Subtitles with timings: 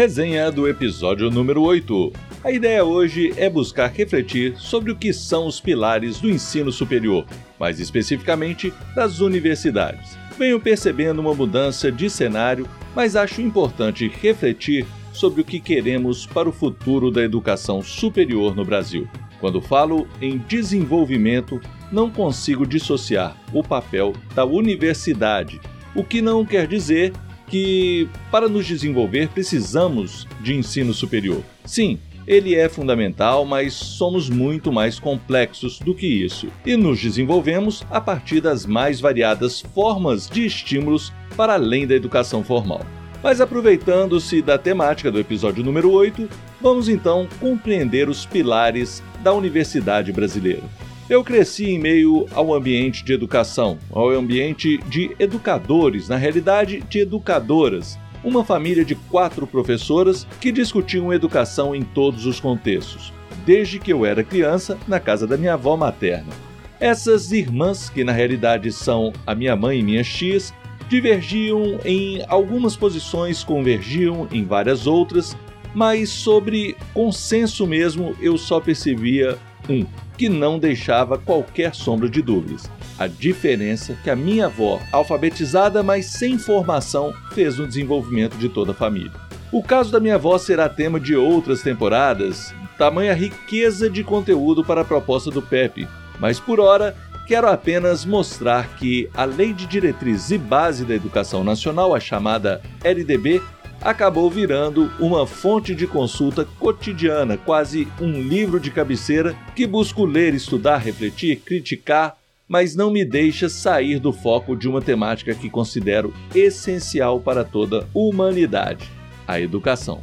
[0.00, 2.10] Resenha do episódio número 8.
[2.42, 7.26] A ideia hoje é buscar refletir sobre o que são os pilares do ensino superior,
[7.58, 10.16] mais especificamente das universidades.
[10.38, 16.48] Venho percebendo uma mudança de cenário, mas acho importante refletir sobre o que queremos para
[16.48, 19.06] o futuro da educação superior no Brasil.
[19.38, 21.60] Quando falo em desenvolvimento,
[21.92, 25.60] não consigo dissociar o papel da universidade,
[25.94, 27.12] o que não quer dizer
[27.50, 31.42] que, para nos desenvolver, precisamos de ensino superior.
[31.64, 37.84] Sim, ele é fundamental, mas somos muito mais complexos do que isso e nos desenvolvemos
[37.90, 42.86] a partir das mais variadas formas de estímulos para além da educação formal.
[43.22, 46.28] Mas aproveitando-se da temática do episódio número 8,
[46.60, 50.62] vamos então compreender os pilares da universidade brasileira.
[51.10, 57.00] Eu cresci em meio ao ambiente de educação, ao ambiente de educadores, na realidade de
[57.00, 63.12] educadoras, uma família de quatro professoras que discutiam educação em todos os contextos,
[63.44, 66.32] desde que eu era criança, na casa da minha avó materna.
[66.78, 70.54] Essas irmãs, que na realidade são a minha mãe e minhas tias,
[70.88, 75.36] divergiam em algumas posições, convergiam em várias outras,
[75.74, 79.36] mas sobre consenso mesmo eu só percebia
[79.68, 79.84] um
[80.20, 82.70] que não deixava qualquer sombra de dúvidas.
[82.98, 88.72] A diferença que a minha avó, alfabetizada mas sem formação, fez no desenvolvimento de toda
[88.72, 89.14] a família.
[89.50, 94.82] O caso da minha avó será tema de outras temporadas, tamanha riqueza de conteúdo para
[94.82, 96.94] a proposta do PEP, mas por hora
[97.26, 102.60] quero apenas mostrar que a Lei de Diretriz e Base da Educação Nacional, a chamada
[102.84, 103.40] LDB,
[103.80, 110.34] acabou virando uma fonte de consulta cotidiana, quase um livro de cabeceira que busco ler,
[110.34, 112.16] estudar, refletir, criticar,
[112.46, 117.86] mas não me deixa sair do foco de uma temática que considero essencial para toda
[117.94, 118.90] humanidade:
[119.26, 120.02] a educação.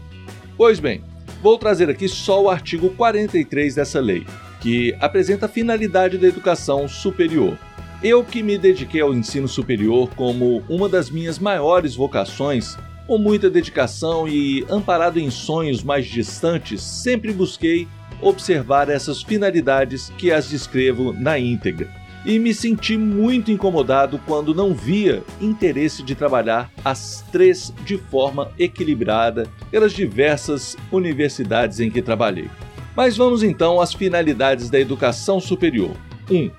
[0.58, 1.04] Pois bem,
[1.44, 4.26] vou trazer aqui só o artigo 43 dessa lei,
[4.62, 7.58] que apresenta a finalidade da educação superior.
[8.02, 13.50] Eu que me dediquei ao ensino superior como uma das minhas maiores vocações, com muita
[13.50, 17.88] dedicação e amparado em sonhos mais distantes, sempre busquei
[18.22, 21.90] observar essas finalidades que as descrevo na íntegra.
[22.26, 28.52] E me senti muito incomodado quando não via interesse de trabalhar as três de forma
[28.60, 32.50] equilibrada pelas diversas universidades em que trabalhei.
[32.96, 35.96] Mas vamos então às finalidades da educação superior.
[36.30, 36.36] 1.
[36.36, 36.52] Um,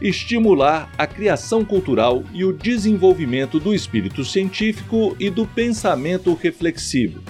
[0.00, 7.22] estimular a criação cultural e o desenvolvimento do espírito científico e do pensamento reflexivo.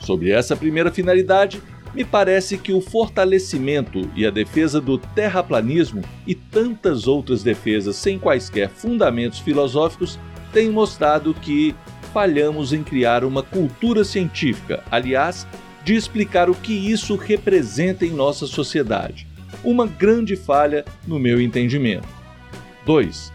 [0.00, 1.60] Sobre essa primeira finalidade,
[1.94, 8.18] me parece que o fortalecimento e a defesa do terraplanismo e tantas outras defesas sem
[8.18, 10.18] quaisquer fundamentos filosóficos
[10.52, 11.74] têm mostrado que
[12.12, 15.46] falhamos em criar uma cultura científica, aliás,
[15.84, 19.31] de explicar o que isso representa em nossa sociedade
[19.64, 22.08] uma grande falha no meu entendimento.
[22.84, 23.32] 2.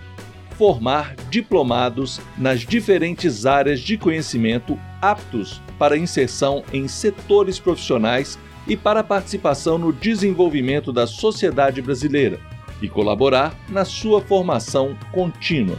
[0.57, 9.03] Formar diplomados nas diferentes áreas de conhecimento aptos para inserção em setores profissionais e para
[9.03, 12.39] participação no desenvolvimento da sociedade brasileira
[12.81, 15.77] e colaborar na sua formação contínua.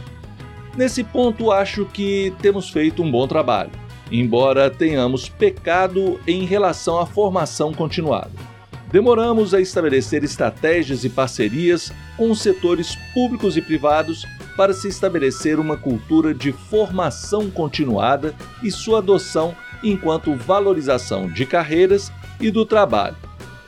[0.75, 3.71] Nesse ponto, acho que temos feito um bom trabalho,
[4.11, 8.58] embora tenhamos pecado em relação à formação continuada
[8.91, 15.59] demoramos a estabelecer estratégias e parcerias com os setores públicos e privados para se estabelecer
[15.59, 23.15] uma cultura de formação continuada e sua adoção enquanto valorização de carreiras e do trabalho.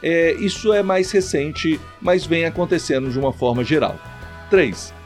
[0.03, 3.97] É, isso é mais recente, mas vem acontecendo de uma forma geral.
[4.49, 5.00] 3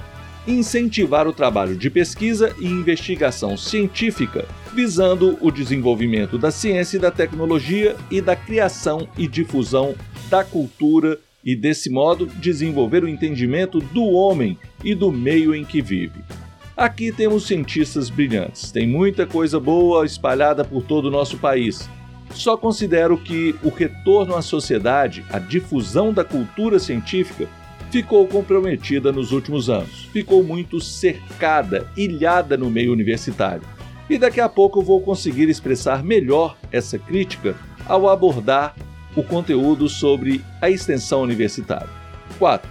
[0.47, 7.12] incentivar o trabalho de pesquisa e investigação científica, visando o desenvolvimento da ciência e da
[7.12, 9.95] tecnologia e da criação e difusão
[10.30, 15.81] da cultura e, desse modo, desenvolver o entendimento do homem e do meio em que
[15.81, 16.24] vive.
[16.75, 21.89] Aqui temos cientistas brilhantes, tem muita coisa boa espalhada por todo o nosso país.
[22.31, 27.47] Só considero que o retorno à sociedade, a difusão da cultura científica,
[27.95, 30.09] ficou comprometida nos últimos anos.
[30.12, 33.62] Ficou muito cercada, ilhada no meio universitário.
[34.09, 37.56] E daqui a pouco eu vou conseguir expressar melhor essa crítica
[37.86, 38.75] ao abordar
[39.15, 41.88] o conteúdo sobre a extensão universitária.
[42.38, 42.69] 4.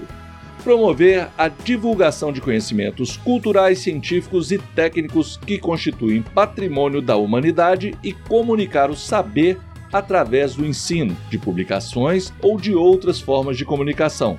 [0.63, 8.13] Promover a divulgação de conhecimentos culturais, científicos e técnicos que constituem patrimônio da humanidade e
[8.13, 9.59] comunicar o saber
[9.91, 14.39] através do ensino, de publicações ou de outras formas de comunicação,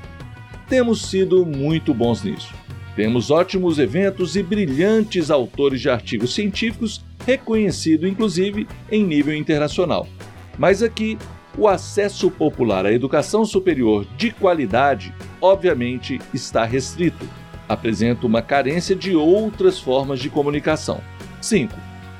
[0.68, 2.54] temos sido muito bons nisso.
[2.96, 10.08] Temos ótimos eventos e brilhantes autores de artigos científicos, reconhecido inclusive em nível internacional.
[10.58, 11.18] Mas aqui,
[11.58, 17.28] o acesso popular à educação superior de qualidade, obviamente, está restrito.
[17.68, 21.02] Apresenta uma carência de outras formas de comunicação.
[21.42, 21.74] 5.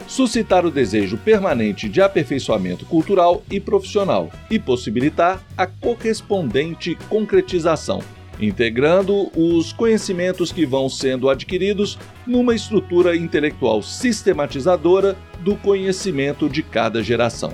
[0.08, 8.02] Suscitar o desejo permanente de aperfeiçoamento cultural e profissional e possibilitar a correspondente concretização,
[8.40, 17.02] integrando os conhecimentos que vão sendo adquiridos numa estrutura intelectual sistematizadora do conhecimento de cada
[17.04, 17.54] geração.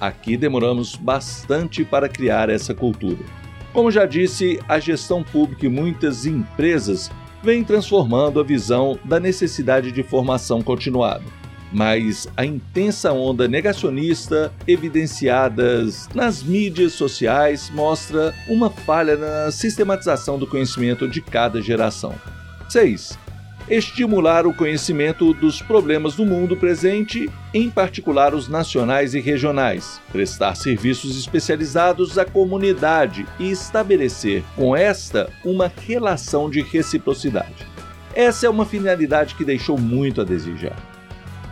[0.00, 3.24] Aqui demoramos bastante para criar essa cultura.
[3.72, 7.10] Como já disse, a gestão pública e muitas empresas
[7.42, 11.41] vêm transformando a visão da necessidade de formação continuada
[11.72, 20.46] mas a intensa onda negacionista evidenciadas nas mídias sociais mostra uma falha na sistematização do
[20.46, 22.14] conhecimento de cada geração.
[22.68, 23.18] 6.
[23.68, 30.56] Estimular o conhecimento dos problemas do mundo presente, em particular os nacionais e regionais, prestar
[30.56, 37.66] serviços especializados à comunidade e estabelecer com esta uma relação de reciprocidade.
[38.14, 40.91] Essa é uma finalidade que deixou muito a desejar.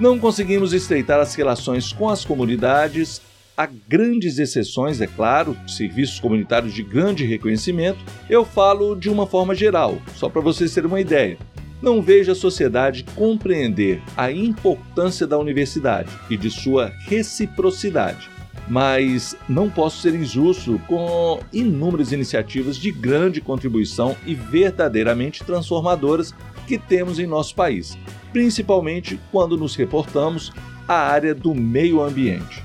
[0.00, 3.20] Não conseguimos estreitar as relações com as comunidades.
[3.54, 7.98] Há grandes exceções, é claro, serviços comunitários de grande reconhecimento.
[8.26, 11.36] Eu falo de uma forma geral, só para vocês terem uma ideia.
[11.82, 18.30] Não vejo a sociedade compreender a importância da universidade e de sua reciprocidade
[18.70, 26.32] mas não posso ser injusto com inúmeras iniciativas de grande contribuição e verdadeiramente transformadoras
[26.66, 27.96] que temos em nosso país
[28.32, 30.52] principalmente quando nos reportamos
[30.86, 32.62] à área do meio ambiente.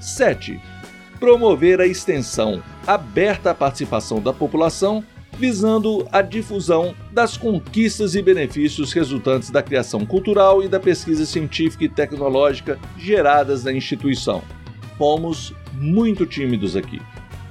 [0.00, 0.60] 7.
[1.18, 5.02] Promover a extensão aberta à participação da população,
[5.38, 11.84] visando a difusão das conquistas e benefícios resultantes da criação cultural e da pesquisa científica
[11.84, 14.42] e tecnológica geradas na instituição.
[14.96, 17.00] Fomos muito tímidos aqui.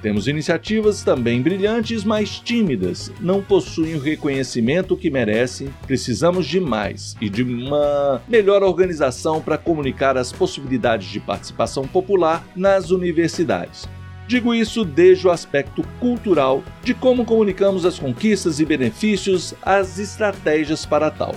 [0.02, 5.68] Temos iniciativas também brilhantes, mas tímidas, não possuem o reconhecimento que merecem.
[5.86, 12.46] Precisamos de mais e de uma melhor organização para comunicar as possibilidades de participação popular
[12.54, 13.88] nas universidades.
[14.28, 20.84] Digo isso desde o aspecto cultural de como comunicamos as conquistas e benefícios, as estratégias
[20.84, 21.34] para tal.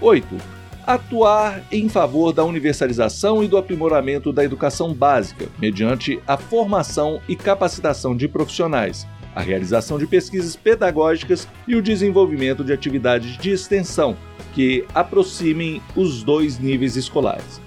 [0.00, 7.20] 8 atuar em favor da universalização e do aprimoramento da educação básica, mediante a formação
[7.28, 13.50] e capacitação de profissionais, a realização de pesquisas pedagógicas e o desenvolvimento de atividades de
[13.50, 14.16] extensão
[14.54, 17.60] que aproximem os dois níveis escolares.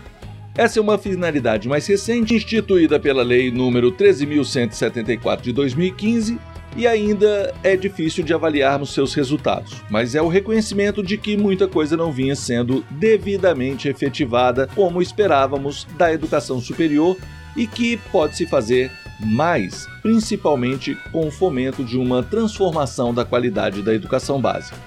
[0.58, 6.40] Essa é uma finalidade mais recente, instituída pela Lei nº 13.174 de 2015
[6.75, 11.68] e ainda é difícil de avaliarmos seus resultados, mas é o reconhecimento de que muita
[11.68, 17.18] coisa não vinha sendo devidamente efetivada como esperávamos da educação superior
[17.56, 18.92] e que pode-se fazer
[19.22, 24.78] mais, principalmente com o fomento de uma transformação da qualidade da educação básica.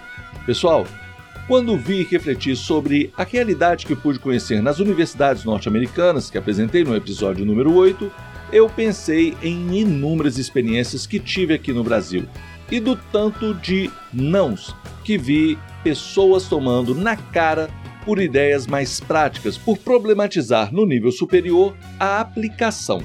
[0.45, 0.87] Pessoal,
[1.47, 6.95] quando vi refletir sobre a realidade que pude conhecer nas universidades norte-americanas, que apresentei no
[6.95, 8.13] episódio número 8,
[8.53, 12.27] eu pensei em inúmeras experiências que tive aqui no Brasil
[12.71, 14.75] e do tanto de nãos
[15.05, 17.69] que vi pessoas tomando na cara
[18.05, 23.03] por ideias mais práticas, por problematizar no nível superior a aplicação.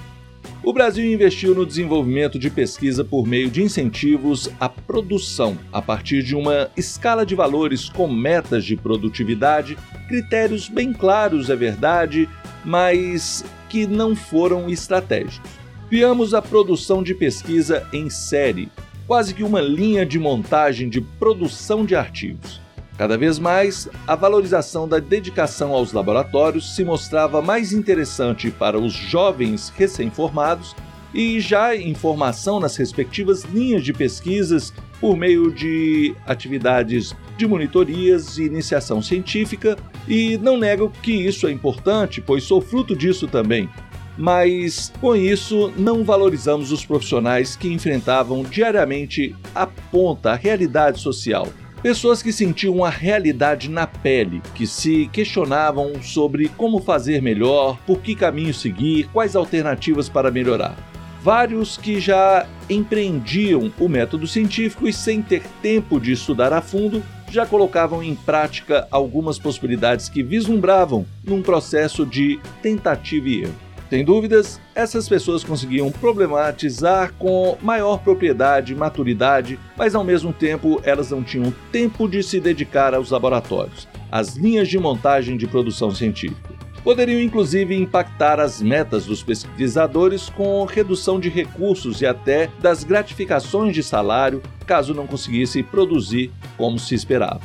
[0.64, 6.24] O Brasil investiu no desenvolvimento de pesquisa por meio de incentivos à produção, a partir
[6.24, 12.30] de uma escala de valores com metas de produtividade, critérios bem claros, é verdade,
[12.64, 15.50] mas que não foram estratégicos.
[15.90, 18.72] Criamos a produção de pesquisa em série,
[19.06, 22.62] quase que uma linha de montagem de produção de artigos.
[22.98, 28.94] Cada vez mais, a valorização da dedicação aos laboratórios se mostrava mais interessante para os
[28.94, 30.76] jovens recém-formados
[31.14, 38.38] e já em formação nas respectivas linhas de pesquisas por meio de atividades de monitorias
[38.38, 43.70] e iniciação científica, e não nego que isso é importante, pois sou fruto disso também.
[44.18, 51.48] Mas com isso não valorizamos os profissionais que enfrentavam diariamente a ponta, a realidade social.
[51.82, 58.00] Pessoas que sentiam a realidade na pele, que se questionavam sobre como fazer melhor, por
[58.00, 60.78] que caminho seguir, quais alternativas para melhorar
[61.24, 67.02] vários que já empreendiam o método científico e, sem ter tempo de estudar a fundo,
[67.34, 73.56] já colocavam em prática algumas possibilidades que vislumbravam num processo de tentativa e erro.
[73.90, 80.80] Sem dúvidas, essas pessoas conseguiam problematizar com maior propriedade e maturidade, mas ao mesmo tempo
[80.84, 85.92] elas não tinham tempo de se dedicar aos laboratórios, às linhas de montagem de produção
[85.92, 86.53] científica.
[86.84, 93.74] Poderiam inclusive impactar as metas dos pesquisadores com redução de recursos e até das gratificações
[93.74, 97.42] de salário caso não conseguisse produzir como se esperava.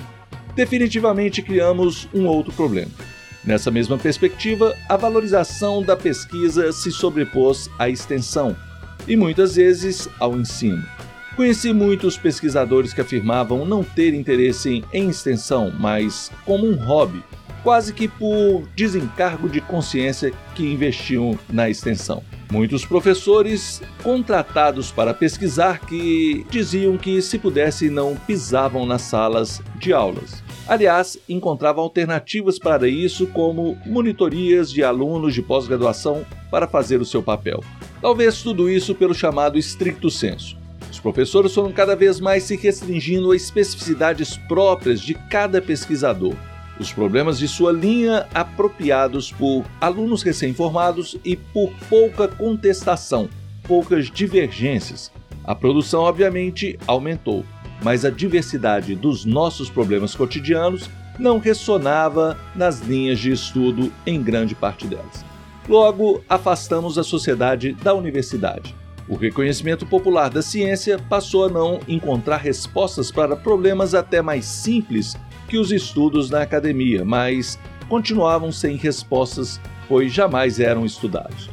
[0.54, 2.90] Definitivamente criamos um outro problema.
[3.44, 8.56] Nessa mesma perspectiva, a valorização da pesquisa se sobrepôs à extensão
[9.06, 10.84] e muitas vezes ao ensino.
[11.36, 17.22] Conheci muitos pesquisadores que afirmavam não ter interesse em extensão, mas como um hobby,
[17.62, 22.22] quase que por desencargo de consciência que investiam na extensão.
[22.50, 29.92] Muitos professores contratados para pesquisar que diziam que se pudesse não pisavam nas salas de
[29.92, 30.42] aulas.
[30.66, 37.22] Aliás, encontravam alternativas para isso, como monitorias de alunos de pós-graduação para fazer o seu
[37.22, 37.62] papel.
[38.02, 40.56] Talvez tudo isso pelo chamado estricto senso.
[40.90, 46.34] Os professores foram cada vez mais se restringindo a especificidades próprias de cada pesquisador,
[46.78, 53.28] os problemas de sua linha apropriados por alunos recém-formados e por pouca contestação,
[53.64, 55.10] poucas divergências.
[55.44, 57.44] A produção, obviamente, aumentou,
[57.82, 64.54] mas a diversidade dos nossos problemas cotidianos não ressonava nas linhas de estudo em grande
[64.54, 65.24] parte delas.
[65.68, 68.74] Logo, afastamos a sociedade da universidade.
[69.08, 75.16] O reconhecimento popular da ciência passou a não encontrar respostas para problemas até mais simples
[75.48, 81.48] que os estudos na academia, mas continuavam sem respostas, pois jamais eram estudados.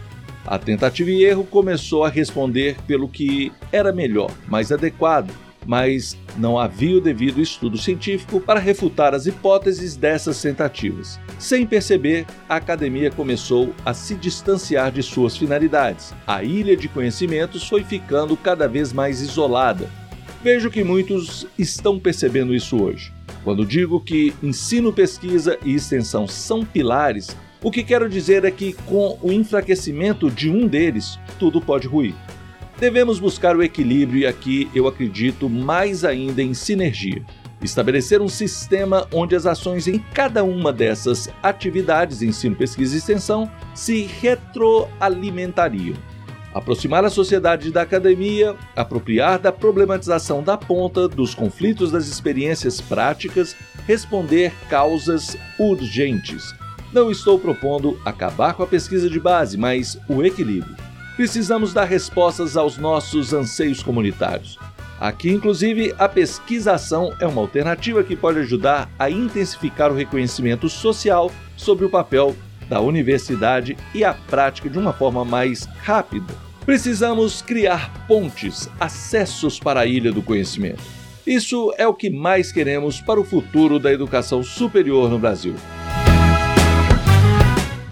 [0.46, 5.32] A tentativa e erro começou a responder pelo que era melhor, mais adequado,
[5.66, 11.20] mas não havia o devido estudo científico para refutar as hipóteses dessas tentativas.
[11.40, 16.14] Sem perceber, a academia começou a se distanciar de suas finalidades.
[16.26, 19.90] A ilha de conhecimentos foi ficando cada vez mais isolada.
[20.44, 23.12] Vejo que muitos estão percebendo isso hoje.
[23.44, 28.74] Quando digo que ensino, pesquisa e extensão são pilares, o que quero dizer é que,
[28.86, 32.14] com o enfraquecimento de um deles, tudo pode ruir.
[32.80, 37.24] Devemos buscar o equilíbrio e aqui eu acredito mais ainda em sinergia.
[37.62, 43.50] Estabelecer um sistema onde as ações em cada uma dessas atividades, ensino, pesquisa e extensão,
[43.74, 45.96] se retroalimentariam
[46.56, 53.54] aproximar a sociedade da academia, apropriar da problematização da ponta, dos conflitos das experiências práticas,
[53.86, 56.56] responder causas urgentes.
[56.94, 60.78] Não estou propondo acabar com a pesquisa de base, mas o equilíbrio.
[61.16, 64.60] Precisamos dar respostas aos nossos anseios comunitários.
[65.00, 71.32] Aqui, inclusive, a pesquisação é uma alternativa que pode ajudar a intensificar o reconhecimento social
[71.56, 72.36] sobre o papel
[72.70, 76.34] da universidade e a prática de uma forma mais rápida.
[76.66, 80.82] Precisamos criar pontes, acessos para a ilha do conhecimento.
[81.26, 85.56] Isso é o que mais queremos para o futuro da educação superior no Brasil.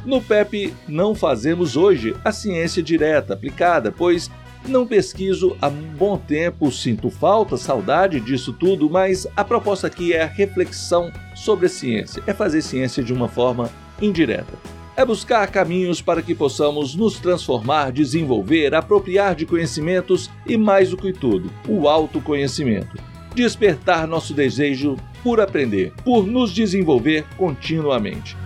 [0.05, 4.29] No PEP não fazemos hoje a ciência direta aplicada, pois
[4.67, 10.23] não pesquiso há bom tempo, sinto falta, saudade disso tudo, mas a proposta aqui é
[10.23, 13.69] a reflexão sobre a ciência, é fazer ciência de uma forma
[14.01, 20.91] indireta é buscar caminhos para que possamos nos transformar, desenvolver, apropriar de conhecimentos e, mais
[20.91, 22.97] do que tudo, o autoconhecimento.
[23.33, 28.37] Despertar nosso desejo por aprender, por nos desenvolver continuamente.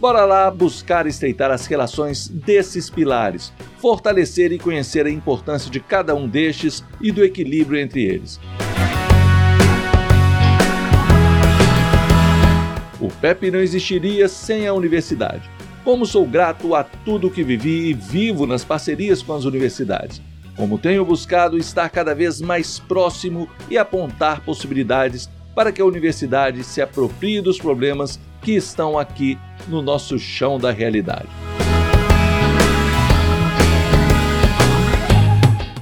[0.00, 6.14] Bora lá buscar estreitar as relações desses pilares, fortalecer e conhecer a importância de cada
[6.14, 8.38] um destes e do equilíbrio entre eles.
[13.00, 15.50] O PEP não existiria sem a universidade.
[15.82, 20.22] Como sou grato a tudo que vivi e vivo nas parcerias com as universidades.
[20.56, 25.28] Como tenho buscado estar cada vez mais próximo e apontar possibilidades
[25.58, 29.36] para que a universidade se aproprie dos problemas que estão aqui
[29.66, 31.26] no nosso chão da realidade.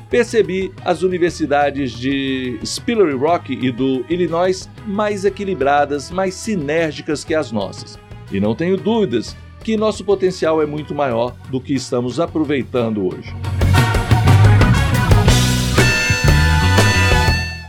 [0.08, 7.52] percebi as universidades de Spillery Rock e do Illinois mais equilibradas, mais sinérgicas que as
[7.52, 7.98] nossas.
[8.32, 13.34] E não tenho dúvidas que nosso potencial é muito maior do que estamos aproveitando hoje.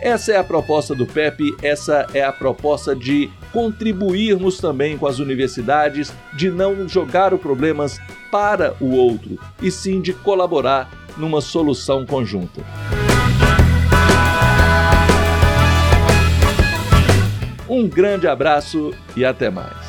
[0.07, 5.19] Essa é a proposta do PEP, essa é a proposta de contribuirmos também com as
[5.19, 7.99] universidades, de não jogar os problemas
[8.31, 12.61] para o outro, e sim de colaborar numa solução conjunta.
[17.67, 19.87] Um grande abraço e até mais.